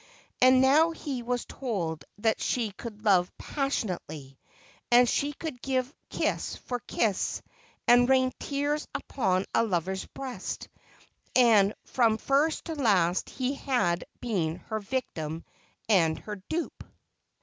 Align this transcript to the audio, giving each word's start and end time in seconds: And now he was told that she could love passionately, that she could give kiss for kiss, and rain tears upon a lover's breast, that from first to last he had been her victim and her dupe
And 0.41 0.61
now 0.61 0.89
he 0.89 1.21
was 1.21 1.45
told 1.45 2.05
that 2.17 2.41
she 2.41 2.71
could 2.71 3.05
love 3.05 3.31
passionately, 3.37 4.39
that 4.89 5.07
she 5.07 5.31
could 5.31 5.61
give 5.61 5.93
kiss 6.09 6.55
for 6.55 6.79
kiss, 6.79 7.43
and 7.87 8.09
rain 8.09 8.33
tears 8.39 8.87
upon 8.95 9.45
a 9.53 9.63
lover's 9.63 10.07
breast, 10.07 10.69
that 11.35 11.77
from 11.85 12.17
first 12.17 12.65
to 12.65 12.73
last 12.73 13.29
he 13.29 13.53
had 13.53 14.03
been 14.21 14.55
her 14.55 14.79
victim 14.79 15.45
and 15.87 16.17
her 16.17 16.37
dupe 16.49 16.83